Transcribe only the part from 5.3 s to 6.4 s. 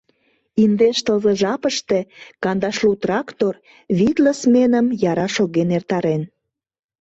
шоген эртарен.